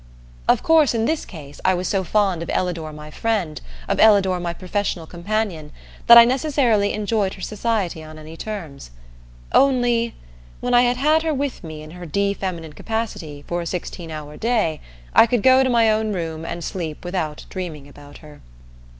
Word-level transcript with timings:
Of 0.47 0.63
course, 0.63 0.95
in 0.95 1.05
this 1.05 1.25
case, 1.25 1.61
I 1.63 1.75
was 1.75 1.87
so 1.87 2.03
fond 2.03 2.41
of 2.41 2.49
Ellador 2.49 2.91
my 2.91 3.11
friend, 3.11 3.61
of 3.87 3.99
Ellador 3.99 4.39
my 4.39 4.51
professional 4.51 5.05
companion, 5.05 5.71
that 6.07 6.17
I 6.17 6.25
necessarily 6.25 6.91
enjoyed 6.91 7.35
her 7.35 7.41
society 7.41 8.01
on 8.03 8.17
any 8.17 8.35
terms. 8.35 8.89
Only 9.51 10.15
when 10.59 10.73
I 10.73 10.81
had 10.81 10.97
had 10.97 11.21
her 11.21 11.35
with 11.35 11.63
me 11.63 11.83
in 11.83 11.91
her 11.91 12.07
de 12.07 12.33
feminine 12.33 12.73
capacity 12.73 13.43
for 13.47 13.61
a 13.61 13.67
sixteen 13.67 14.09
hour 14.09 14.37
day, 14.37 14.81
I 15.13 15.27
could 15.27 15.43
go 15.43 15.63
to 15.63 15.69
my 15.69 15.91
own 15.91 16.13
room 16.13 16.45
and 16.45 16.63
sleep 16.63 17.05
without 17.05 17.45
dreaming 17.51 17.87
about 17.87 18.17
her. 18.25 18.41